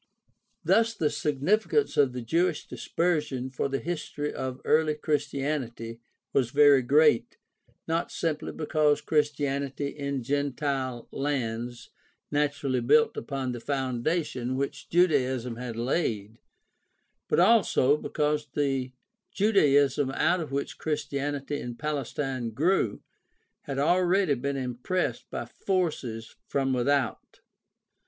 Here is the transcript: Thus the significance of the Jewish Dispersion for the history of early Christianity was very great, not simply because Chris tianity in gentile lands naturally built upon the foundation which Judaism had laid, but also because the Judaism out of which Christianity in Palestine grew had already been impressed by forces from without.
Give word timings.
Thus 0.63 0.95
the 0.95 1.11
significance 1.11 1.95
of 1.95 2.11
the 2.13 2.23
Jewish 2.23 2.65
Dispersion 2.67 3.51
for 3.51 3.69
the 3.69 3.77
history 3.77 4.33
of 4.33 4.59
early 4.65 4.95
Christianity 4.95 6.01
was 6.33 6.49
very 6.49 6.81
great, 6.81 7.37
not 7.87 8.11
simply 8.11 8.51
because 8.51 8.99
Chris 8.99 9.31
tianity 9.31 9.93
in 9.95 10.23
gentile 10.23 11.07
lands 11.11 11.91
naturally 12.31 12.79
built 12.79 13.15
upon 13.15 13.51
the 13.51 13.59
foundation 13.59 14.55
which 14.55 14.89
Judaism 14.89 15.57
had 15.57 15.75
laid, 15.75 16.39
but 17.27 17.39
also 17.39 17.95
because 17.95 18.47
the 18.55 18.93
Judaism 19.31 20.09
out 20.09 20.39
of 20.39 20.51
which 20.51 20.79
Christianity 20.79 21.59
in 21.59 21.75
Palestine 21.75 22.49
grew 22.49 23.03
had 23.65 23.77
already 23.77 24.33
been 24.33 24.57
impressed 24.57 25.29
by 25.29 25.45
forces 25.45 26.33
from 26.47 26.73
without. 26.73 27.41